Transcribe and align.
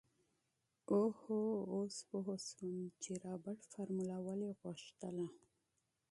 اوهوهو 0.91 1.41
اوس 1.73 1.95
پو 2.07 2.17
شوم 2.45 2.75
چې 3.01 3.11
رابرټ 3.25 3.61
فارموله 3.71 4.17
ولې 4.27 4.49
غوښتله. 4.61 5.27